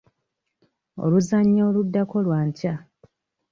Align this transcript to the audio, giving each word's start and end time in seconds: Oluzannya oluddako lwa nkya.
Oluzannya 1.03 1.61
oluddako 1.69 2.17
lwa 2.25 2.39
nkya. 2.47 2.75